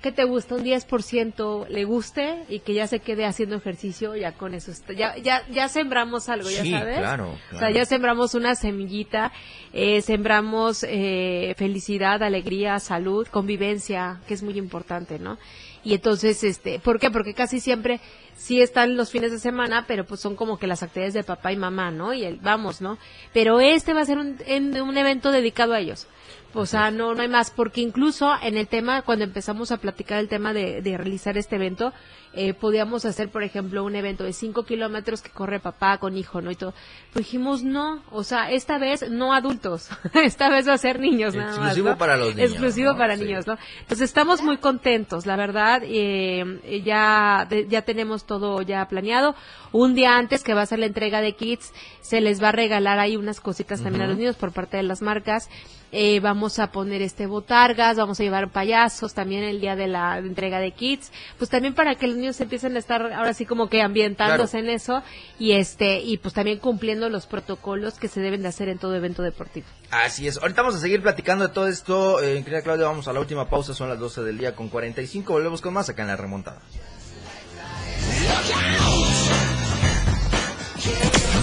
[0.02, 4.32] que te gusta un 10% le guste y que ya se quede haciendo ejercicio, ya
[4.32, 6.98] con eso está- ya ya ya sembramos algo, ya Sí, sabes.
[6.98, 9.32] claro, O sea, ya sembramos una semillita,
[9.72, 15.38] eh, sembramos eh, felicidad, alegría, salud, convivencia, que es muy importante, ¿no?
[15.84, 17.10] Y entonces, este, ¿por qué?
[17.10, 18.00] Porque casi siempre
[18.36, 21.52] sí están los fines de semana, pero pues son como que las actividades de papá
[21.52, 22.12] y mamá, ¿no?
[22.12, 22.98] Y el, vamos, ¿no?
[23.32, 26.06] Pero este va a ser un, en- un evento dedicado a ellos.
[26.54, 30.18] O sea, no, no hay más, porque incluso en el tema, cuando empezamos a platicar
[30.18, 31.92] el tema de, de realizar este evento,
[32.34, 36.40] eh, podíamos hacer, por ejemplo, un evento de 5 kilómetros que corre papá con hijo,
[36.40, 36.50] ¿no?
[36.50, 36.72] Y todo.
[37.12, 41.34] Pues dijimos, no, o sea, esta vez no adultos, esta vez va a ser niños
[41.34, 42.98] nada más, Exclusivo para los niños, Exclusivo ¿no?
[42.98, 43.24] para Sí.
[43.24, 43.58] niños, ¿no?
[43.80, 49.34] Entonces estamos muy contentos, la verdad, eh, eh, ya, de- ya tenemos todo ya planeado.
[49.72, 52.52] Un día antes que va a ser la entrega de kits, se les va a
[52.52, 55.48] regalar ahí unas cositas también a los niños por parte de las marcas.
[55.92, 60.16] Eh, vamos a poner este botargas, vamos a llevar payasos también el día de la
[60.18, 63.68] entrega de kits, pues también para que los niños empiecen a estar ahora sí como
[63.68, 65.02] que ambientándose en eso
[65.38, 68.94] y este y pues también cumpliendo los protocolos que se deben de hacer en todo
[68.96, 69.66] evento deportivo.
[69.90, 70.38] Así es.
[70.38, 72.22] Ahorita vamos a seguir platicando de todo esto.
[72.22, 73.74] Eh, querida Claudia, vamos a la última pausa.
[73.74, 75.30] Son las 12 del día con 45.
[75.30, 76.62] Volvemos con más acá en la remontada.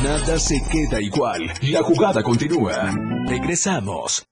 [0.03, 1.53] Nada se queda igual.
[1.61, 2.91] La jugada continúa.
[3.27, 4.25] Regresamos.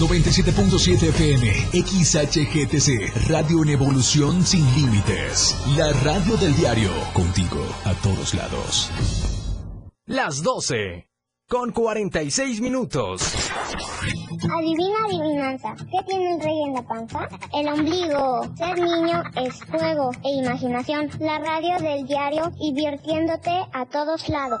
[0.00, 5.54] 97.7 FM, XHGTC, Radio en Evolución Sin Límites.
[5.76, 8.90] La radio del diario, contigo a todos lados.
[10.06, 11.10] Las 12,
[11.46, 13.34] con 46 minutos.
[14.56, 17.28] Adivina adivinanza, ¿qué tiene el rey en la panza?
[17.52, 18.42] El ombligo.
[18.56, 21.10] Ser niño es juego e imaginación.
[21.18, 24.60] La radio del diario, divirtiéndote a todos lados.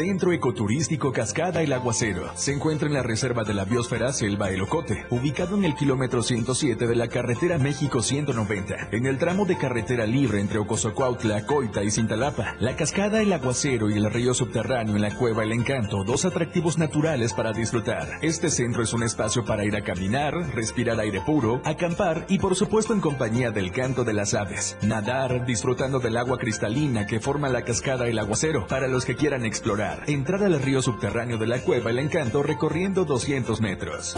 [0.00, 2.30] Centro Ecoturístico Cascada El Aguacero.
[2.34, 6.22] Se encuentra en la Reserva de la Biosfera Selva El Ocote, ubicado en el kilómetro
[6.22, 11.84] 107 de la carretera México 190, en el tramo de carretera libre entre Ocosocuautla, Coita
[11.84, 12.56] y Cintalapa.
[12.60, 16.78] La Cascada El Aguacero y el río subterráneo en la Cueva El Encanto, dos atractivos
[16.78, 18.08] naturales para disfrutar.
[18.22, 22.56] Este centro es un espacio para ir a caminar, respirar aire puro, acampar y por
[22.56, 24.78] supuesto en compañía del canto de las aves.
[24.80, 29.44] Nadar, disfrutando del agua cristalina que forma la Cascada El Aguacero, para los que quieran
[29.44, 34.16] explorar Entrar al río subterráneo de la cueva El Encanto recorriendo 200 metros.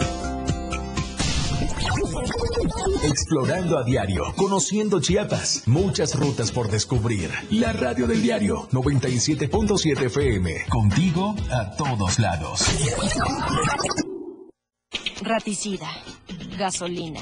[3.03, 7.29] Explorando a diario, conociendo Chiapas, muchas rutas por descubrir.
[7.51, 12.67] La radio del diario 97.7 FM, contigo a todos lados.
[15.21, 15.89] Raticida,
[16.57, 17.21] gasolina,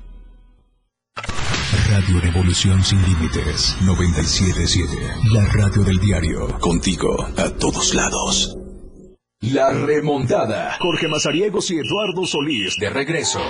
[1.91, 5.13] Radio Revolución Sin Límites 977.
[5.33, 6.47] La radio del diario.
[6.59, 8.57] Contigo a todos lados.
[9.41, 10.77] La remontada.
[10.79, 13.41] Jorge Mazariegos y Eduardo Solís de regreso.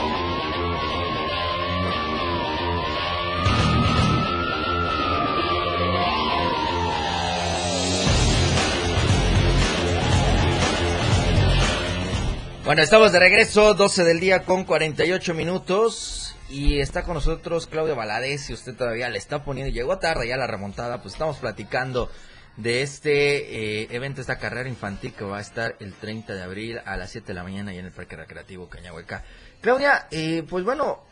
[12.66, 16.21] Bueno, estamos de regreso, 12 del día con 48 minutos.
[16.52, 18.42] Y está con nosotros Claudio Valadez.
[18.42, 22.12] Si usted todavía le está poniendo, llegó tarde ya la remontada, pues estamos platicando
[22.58, 26.82] de este eh, evento, esta carrera infantil que va a estar el 30 de abril
[26.84, 29.24] a las 7 de la mañana y en el Parque Recreativo Cañahueca.
[29.62, 31.06] Claudia, eh, pues bueno,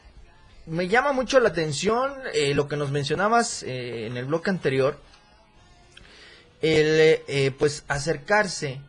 [0.66, 5.00] me llama mucho la atención eh, lo que nos mencionabas en el bloque anterior,
[6.62, 8.82] el pues acercarse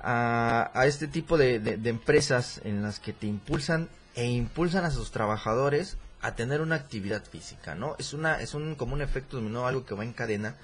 [0.00, 5.12] a, este tipo de, de, empresas en las que te impulsan e impulsan a sus
[5.12, 7.94] trabajadores a tener una actividad física, ¿no?
[7.98, 10.56] Es una es un como un efecto dominó, algo que va en cadena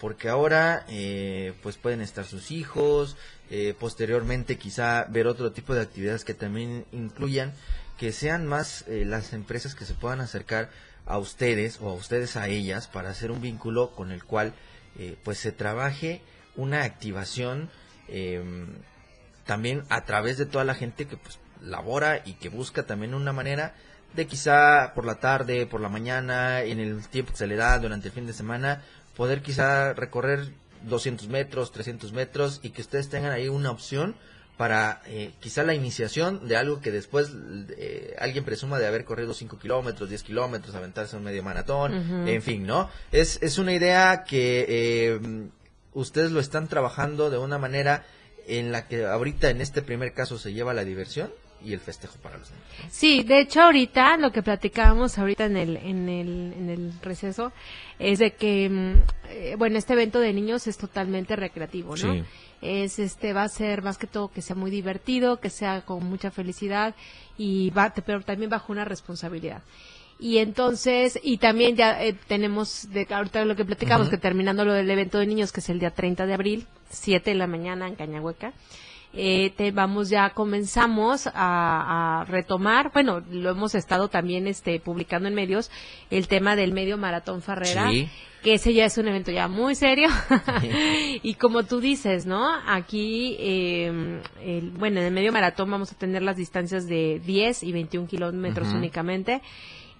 [0.00, 3.16] porque ahora eh, pues pueden estar sus hijos,
[3.50, 7.52] eh, posteriormente quizá ver otro tipo de actividades que también incluyan
[7.98, 10.68] que sean más eh, las empresas que se puedan acercar
[11.06, 14.54] a ustedes o a ustedes a ellas para hacer un vínculo con el cual
[15.24, 16.22] pues se trabaje
[16.54, 17.68] una activación
[18.08, 18.68] em,
[19.44, 23.32] también a través de toda la gente que pues labora y que busca también una
[23.32, 23.74] manera
[24.14, 27.78] de quizá por la tarde, por la mañana, en el tiempo que se le da
[27.78, 28.82] durante el fin de semana,
[29.16, 30.48] poder quizá recorrer
[30.82, 34.14] 200 metros, 300 metros y que ustedes tengan ahí una opción
[34.56, 37.32] para eh, quizá la iniciación de algo que después
[37.76, 42.42] eh, alguien presuma de haber corrido 5 kilómetros, 10 kilómetros, aventarse un medio maratón, en
[42.42, 42.88] fin, ¿no?
[43.10, 45.48] Es, es una idea que eh,
[45.92, 48.04] ustedes lo están trabajando de una manera
[48.46, 51.32] en la que ahorita en este primer caso se lleva la diversión
[51.64, 52.64] y el festejo para los niños.
[52.90, 57.52] Sí, de hecho ahorita lo que platicábamos ahorita en el, en el, en el receso
[57.98, 62.24] es de que, mm, eh, bueno, este evento de niños es totalmente recreativo, ¿no?
[62.60, 66.04] Es, este, va a ser más que todo que sea muy divertido, que sea con
[66.04, 66.94] mucha felicidad
[67.36, 69.62] y va, pero también bajo una responsabilidad.
[70.18, 74.72] Y entonces, y también ya eh, tenemos, de ahorita lo que platicamos, que terminando lo
[74.72, 77.88] del evento de niños, que es el día 30 de abril, 7 de la mañana
[77.88, 78.52] en Cañahueca,
[79.16, 85.34] eh, te vamos ya comenzamos a, retomar, bueno, lo hemos estado también este publicando en
[85.34, 85.70] medios,
[86.10, 87.90] el tema del medio maratón Farrera.
[88.42, 90.08] que ese ya es un evento ya muy serio.
[91.22, 92.46] y como tú dices, ¿no?
[92.66, 97.62] Aquí, eh, el, bueno, en el medio maratón vamos a tener las distancias de 10
[97.62, 99.40] y 21 kilómetros únicamente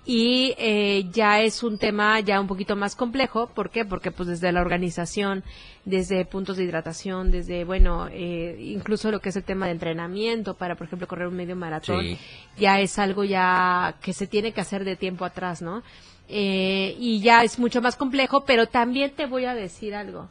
[0.07, 3.49] y eh, ya es un tema ya un poquito más complejo.
[3.49, 3.85] ¿Por qué?
[3.85, 5.43] Porque pues desde la organización,
[5.85, 10.55] desde puntos de hidratación, desde, bueno, eh, incluso lo que es el tema de entrenamiento
[10.55, 12.19] para, por ejemplo, correr un medio maratón,
[12.59, 15.83] ya es algo ya que se tiene que hacer de tiempo atrás, ¿no?
[16.29, 20.29] Eh, y ya es mucho más complejo, pero también te voy a decir algo.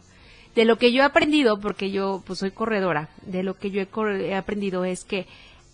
[0.56, 3.82] De lo que yo he aprendido, porque yo pues soy corredora, de lo que yo
[3.82, 5.26] he, he aprendido es que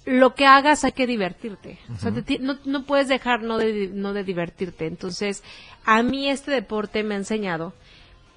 [0.10, 1.78] lo que hagas hay que divertirte.
[1.94, 4.88] O sea, no, no, puedes dejar no de, no de divertirte.
[4.88, 5.44] Entonces,
[5.86, 7.74] a mí este deporte me ha enseñado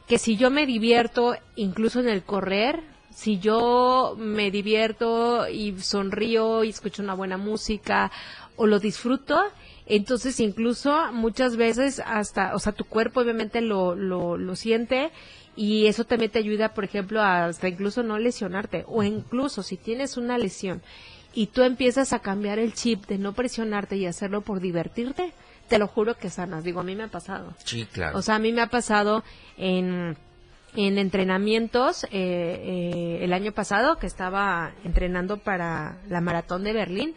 [0.07, 6.63] que si yo me divierto incluso en el correr, si yo me divierto y sonrío
[6.63, 8.13] y escucho una buena música
[8.57, 9.43] o lo disfruto,
[9.87, 15.11] entonces incluso muchas veces hasta, o sea, tu cuerpo obviamente lo, lo, lo siente
[15.57, 20.19] y eso también te ayuda, por ejemplo, hasta incluso no lesionarte o incluso si tienes
[20.19, 20.83] una lesión
[21.35, 25.33] y tú empiezas a cambiar el chip de no presionarte y hacerlo por divertirte,
[25.69, 26.65] te lo juro que sanas.
[26.65, 27.55] Digo, a mí me ha pasado.
[27.65, 28.19] Sí, claro.
[28.19, 29.25] O sea, a mí me ha pasado
[29.57, 30.17] en,
[30.77, 37.15] en entrenamientos eh, eh, el año pasado que estaba entrenando para la maratón de Berlín.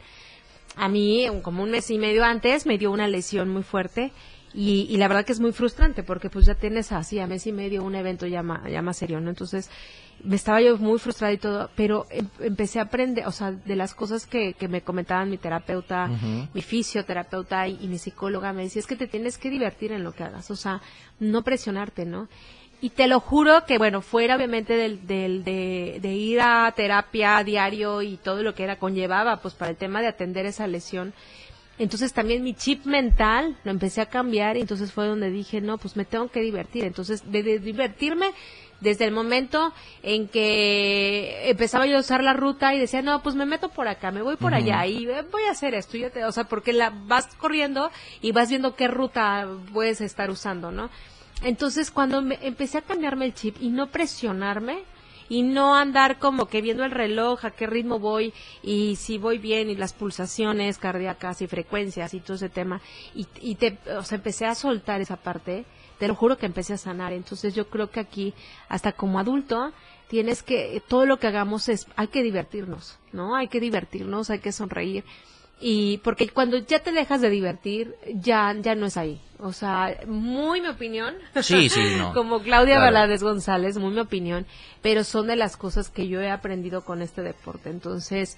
[0.78, 4.11] A mí, como un mes y medio antes, me dio una lesión muy fuerte
[4.55, 7.45] y, y, la verdad que es muy frustrante porque pues ya tienes así a mes
[7.45, 9.29] y medio un evento ya, ya más serio, ¿no?
[9.29, 9.69] Entonces
[10.23, 13.75] me estaba yo muy frustrada y todo, pero em, empecé a aprender, o sea, de
[13.75, 16.09] las cosas que, que me comentaban mi terapeuta,
[16.53, 20.13] mi fisioterapeuta y, mi psicóloga, me decía, es que te tienes que divertir en lo
[20.13, 20.81] que hagas, o sea,
[21.19, 22.29] no presionarte, ¿no?
[22.81, 27.43] Y te lo juro que, bueno, fuera obviamente del, del, de, de ir a terapia
[27.43, 31.13] diario y todo lo que era conllevaba, pues para el tema de atender esa lesión,
[31.78, 35.78] entonces también mi chip mental lo empecé a cambiar y entonces fue donde dije, no,
[35.78, 36.86] pues me tengo que divertir.
[36.86, 38.32] Entonces, de, divertirme
[38.80, 43.36] desde el momento en que empezaba yo a usar la ruta y decía, no, pues
[43.36, 45.97] me meto por acá, me voy por allá y eh, voy a hacer esto.
[46.13, 50.71] te, o sea, porque la vas corriendo y vas viendo qué ruta puedes estar usando,
[50.71, 50.89] ¿no?
[51.41, 54.84] Entonces, cuando me, empecé a cambiarme el chip y no presionarme,
[55.30, 59.38] y no andar como que viendo el reloj, a qué ritmo voy y si voy
[59.38, 62.82] bien y las pulsaciones cardíacas y frecuencias y todo ese tema.
[63.13, 65.65] Y, y te, o empecé a soltar esa parte,
[65.97, 67.13] te lo juro que empecé a sanar.
[67.13, 68.34] Entonces yo creo que aquí,
[68.69, 69.71] hasta como adulto,
[70.07, 73.36] tienes que, todo lo que hagamos es, hay que divertirnos, ¿no?
[73.36, 75.03] Hay que divertirnos, hay que sonreír
[75.59, 79.21] y porque cuando ya te dejas de divertir ya ya no es ahí.
[79.39, 81.15] O sea muy mi opinión.
[81.41, 82.13] Sí sí no.
[82.13, 84.45] Como Claudia Valadez González muy mi opinión.
[84.81, 87.69] Pero son de las cosas que yo he aprendido con este deporte.
[87.69, 88.37] Entonces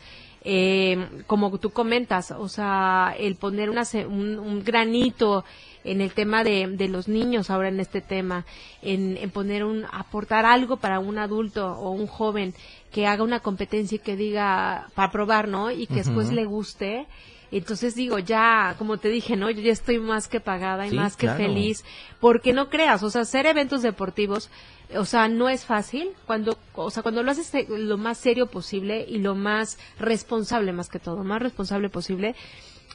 [0.50, 5.43] eh, como tú comentas o sea el poner una, un, granito
[5.84, 8.45] en el tema de, de, los niños ahora en este tema
[8.82, 12.54] en, en poner un aportar algo para un adulto o un joven
[12.91, 15.70] que haga una competencia y que diga para probar, ¿no?
[15.70, 17.06] Y que después le guste.
[17.52, 19.50] Entonces digo, ya, como te dije, ¿no?
[19.50, 21.86] Yo ya estoy más que pagada y más que feliz,
[22.20, 24.50] porque no creas, o sea, hacer eventos deportivos,
[24.96, 29.06] o sea, no es fácil cuando, o sea, cuando lo haces lo más serio posible
[29.08, 32.36] y lo más responsable más que todo, más responsable posible,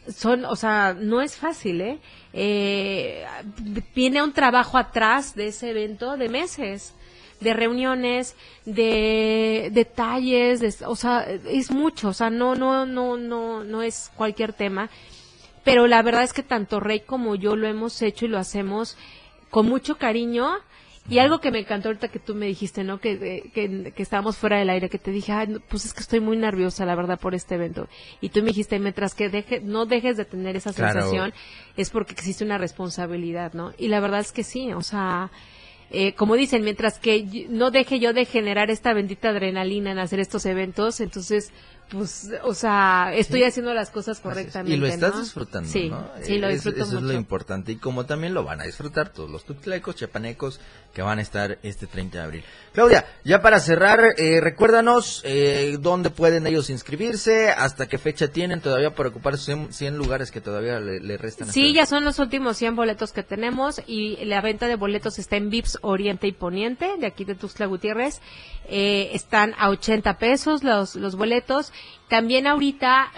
[0.08, 1.98] son, o sea, no es fácil, ¿eh?
[2.32, 3.24] eh
[3.94, 6.94] viene un trabajo atrás de ese evento de meses
[7.42, 13.82] de reuniones, de detalles, o sea, es mucho, o sea, no, no, no, no, no
[13.82, 14.88] es cualquier tema.
[15.64, 18.96] Pero la verdad es que tanto Rey como yo lo hemos hecho y lo hacemos
[19.50, 20.56] con mucho cariño.
[21.08, 23.00] Y algo que me encantó ahorita que tú me dijiste, ¿no?
[23.00, 26.20] Que, que, que estábamos fuera del aire, que te dije, Ay, pues es que estoy
[26.20, 27.88] muy nerviosa, la verdad, por este evento.
[28.20, 31.34] Y tú me dijiste, mientras que deje, no dejes de tener esa sensación,
[31.76, 33.72] es porque existe una responsabilidad, ¿no?
[33.78, 35.32] Y la verdad es que sí, o sea,
[35.90, 40.20] eh, como dicen, mientras que no deje yo de generar esta bendita adrenalina en hacer
[40.20, 41.52] estos eventos, entonces
[41.92, 44.74] pues, o sea, estoy haciendo las cosas correctamente.
[44.74, 46.08] Y lo estás disfrutando, sí, ¿no?
[46.22, 47.72] Sí, lo disfruto Eso es lo importante.
[47.72, 50.58] Y como también lo van a disfrutar todos los tuctlecos, chapanecos
[50.94, 52.44] que van a estar este 30 de abril.
[52.72, 58.60] Claudia, ya para cerrar, eh, recuérdanos eh, dónde pueden ellos inscribirse, hasta qué fecha tienen
[58.60, 61.52] todavía para ocupar 100, 100 lugares que todavía le, restan.
[61.52, 65.36] Sí, ya son los últimos 100 boletos que tenemos y la venta de boletos está
[65.36, 68.20] en VIPS Oriente y Poniente, de aquí de Tuxtla Gutiérrez.
[68.68, 71.72] Eh, están a 80 pesos los, los boletos
[72.08, 73.10] también ahorita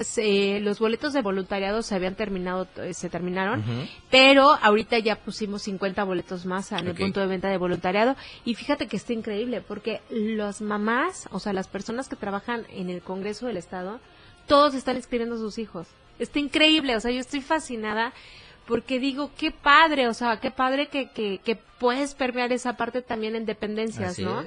[0.61, 3.65] los boletos de voluntariado se habían terminado, eh, se terminaron,
[4.09, 8.15] pero ahorita ya pusimos 50 boletos más en el punto de venta de voluntariado.
[8.45, 12.89] Y fíjate que está increíble porque las mamás, o sea, las personas que trabajan en
[12.89, 13.99] el Congreso del Estado,
[14.47, 15.89] todos están inscribiendo a sus hijos.
[16.21, 18.13] Está increíble, o sea, yo estoy fascinada
[18.67, 23.03] porque digo, qué padre, o sea, qué padre que, que, que puedes permear esa parte
[23.03, 24.41] también en dependencias, Así ¿no?
[24.41, 24.47] es.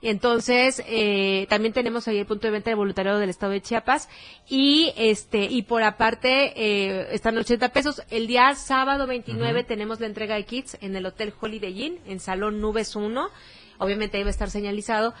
[0.00, 4.08] Entonces, eh, también tenemos ahí el punto de venta de voluntariado del estado de Chiapas
[4.48, 8.02] y este, y por aparte, eh, están 80 pesos.
[8.08, 12.20] El día sábado 29 tenemos la entrega de kits en el Hotel Holiday Inn, en
[12.20, 13.28] Salón Nubes 1.
[13.78, 15.14] Obviamente ahí va a estar señalizado.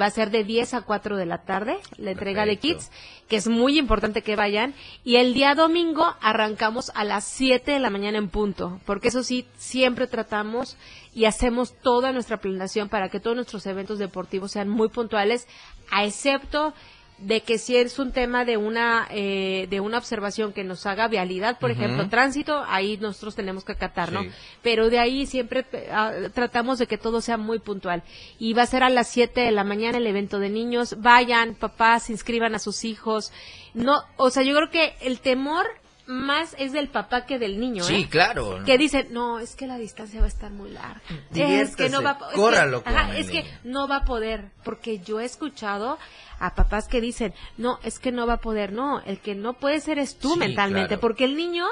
[0.00, 2.90] Va a ser de 10 a 4 de la tarde la entrega de kits,
[3.28, 4.74] que es muy importante que vayan.
[5.04, 9.22] Y el día domingo arrancamos a las 7 de la mañana en punto, porque eso
[9.22, 10.76] sí, siempre tratamos
[11.12, 15.46] y hacemos toda nuestra planeación para que todos nuestros eventos deportivos sean muy puntuales,
[15.90, 16.74] a excepto
[17.18, 21.06] de que si es un tema de una eh, de una observación que nos haga
[21.08, 24.22] vialidad, por ejemplo, tránsito, ahí nosotros tenemos que acatar, ¿no?
[24.22, 24.30] Sí.
[24.62, 28.02] Pero de ahí siempre ah, tratamos de que todo sea muy puntual.
[28.38, 30.96] Y va a ser a las 7 de la mañana el evento de niños.
[30.98, 33.32] Vayan, papás, inscriban a sus hijos.
[33.74, 35.66] No, o sea, yo creo que el temor
[36.06, 38.08] más es del papá que del niño, Sí, ¿eh?
[38.10, 38.58] claro.
[38.60, 38.64] ¿no?
[38.66, 41.00] Que dicen, no, es que la distancia va a estar muy larga.
[41.34, 44.50] Es que no va a es que- córralo ajá, es que no va a poder,
[44.64, 45.98] porque yo he escuchado
[46.40, 49.54] a papás que dicen, no, es que no va a poder, no, el que no
[49.54, 51.00] puede ser es tú Sí, mentalmente, claro.
[51.00, 51.64] porque el niño,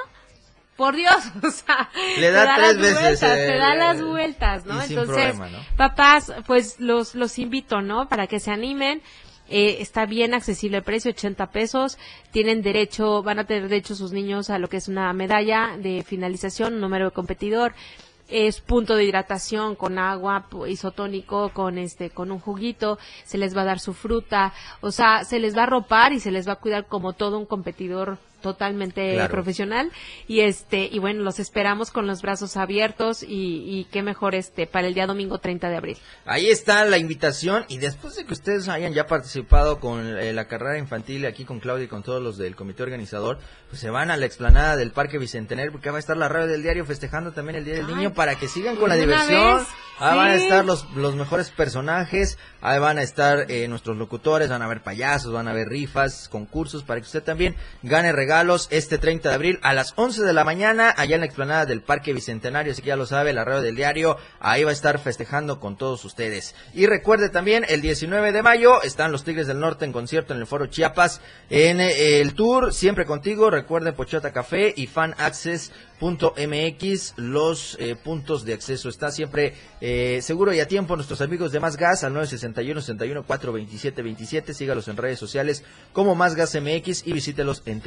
[0.76, 3.74] por Dios, o sea, Le te da da tres las veces, vueltas, eh, te da
[3.74, 4.80] eh, las vueltas, ¿no?
[4.82, 5.58] Entonces, problema, ¿no?
[5.76, 8.08] papás, pues los, los invito, ¿no?
[8.08, 9.02] Para que se animen.
[9.48, 11.98] Eh, está bien accesible el precio, 80 pesos.
[12.30, 16.02] Tienen derecho, van a tener derecho sus niños a lo que es una medalla de
[16.02, 17.74] finalización, un número de competidor.
[18.28, 22.98] Es punto de hidratación con agua isotónico, con este, con un juguito.
[23.24, 24.54] Se les va a dar su fruta.
[24.80, 27.38] O sea, se les va a ropar y se les va a cuidar como todo
[27.38, 29.30] un competidor totalmente Claro.
[29.32, 29.90] profesional
[30.28, 34.66] y este y bueno los esperamos con los brazos abiertos y, y qué mejor este
[34.66, 38.32] para el día domingo 30 de abril Ahí está la invitación y después de que
[38.34, 42.22] ustedes hayan ya participado con eh, la carrera infantil aquí con Claudia y con todos
[42.22, 43.38] los del comité organizador,
[43.70, 46.48] pues se van a la explanada del Parque Bicentenario porque va a estar la radio
[46.48, 49.04] del diario festejando también el Día del Ay, Niño para que sigan con la una
[49.04, 49.58] diversión.
[49.58, 49.66] vez,
[50.02, 54.48] Ahí van a estar los, los mejores personajes, ahí van a estar eh, nuestros locutores,
[54.48, 58.66] van a haber payasos, van a haber rifas, concursos para que usted también gane regalos
[58.72, 61.82] este 30 de abril a las 11 de la mañana allá en la explanada del
[61.82, 64.98] Parque Bicentenario, así que ya lo sabe, la radio del diario, ahí va a estar
[64.98, 66.56] festejando con todos ustedes.
[66.74, 70.40] Y recuerde también, el 19 de mayo están los Tigres del Norte en concierto en
[70.40, 75.70] el Foro Chiapas, en eh, el tour, siempre contigo, recuerden Pochota Café y Fan Access
[76.02, 78.88] MX, los eh, puntos de acceso.
[78.88, 83.22] Está siempre eh, seguro y a tiempo nuestros amigos de Más Gas al 961 61
[83.24, 84.54] 427 27.
[84.54, 87.80] Sígalos en redes sociales como Más Gas MX y visítelos en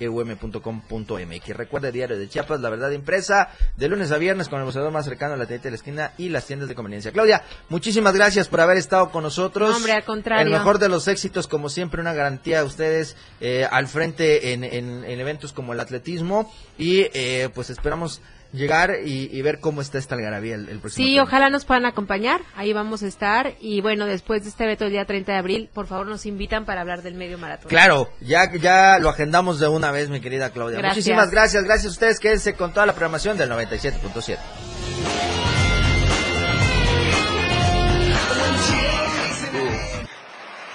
[0.00, 1.48] www.másgaseum.com.mx.
[1.56, 5.04] Recuerde Diario de Chiapas, la verdad impresa, de lunes a viernes con el mostrador más
[5.04, 7.12] cercano a la tienda de la esquina y las tiendas de conveniencia.
[7.12, 9.70] Claudia, muchísimas gracias por haber estado con nosotros.
[9.70, 10.46] No, hombre, al contrario.
[10.46, 14.64] El mejor de los éxitos, como siempre, una garantía a ustedes eh, al frente en,
[14.64, 18.20] en- en eventos como el atletismo y eh, pues esperamos
[18.52, 21.86] llegar y, y ver cómo está esta algarabía el, el próximo Sí, ojalá nos puedan
[21.86, 25.38] acompañar, ahí vamos a estar y bueno, después de este evento el día 30 de
[25.38, 27.68] abril, por favor nos invitan para hablar del medio maratón.
[27.68, 30.78] Claro, ya, ya lo agendamos de una vez, mi querida Claudia.
[30.78, 30.96] Gracias.
[30.96, 34.38] Muchísimas gracias, gracias a ustedes, quédense con toda la programación del 97.7.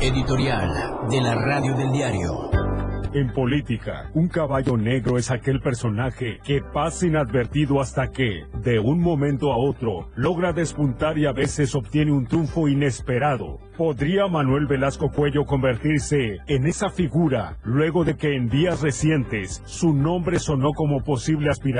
[0.00, 2.50] Editorial de la Radio del Diario.
[3.12, 9.00] En política, un caballo negro es aquel personaje que pasa inadvertido hasta que, de un
[9.00, 13.58] momento a otro, logra despuntar y a veces obtiene un triunfo inesperado.
[13.76, 19.94] ¿Podría Manuel Velasco Cuello convertirse en esa figura luego de que en días recientes su
[19.94, 21.76] nombre sonó como posible aspirante?